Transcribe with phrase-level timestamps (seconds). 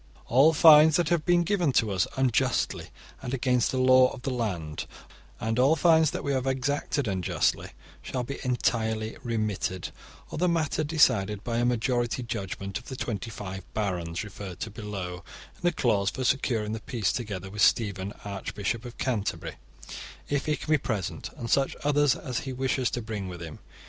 [0.19, 2.87] * All fines that have been given to us unjustly
[3.21, 4.87] and against the law of the land,
[5.39, 7.69] and all fines that we have exacted unjustly,
[8.01, 9.91] shall be entirely remitted
[10.31, 14.71] or the matter decided by a majority judgement of the twenty five barons referred to
[14.71, 15.17] below
[15.55, 19.57] in the clause for securing the peace together with Stephen, archbishop of Canterbury,
[20.27, 23.59] if he can be present, and such others as he wishes to bring with him.